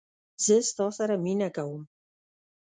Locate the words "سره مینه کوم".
0.97-1.81